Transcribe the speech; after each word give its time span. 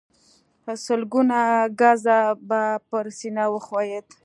سلګونه 0.85 1.39
ګزه 1.79 2.19
به 2.47 2.61
پر 2.89 3.05
سينه 3.17 3.43
وښويېد. 3.51 4.07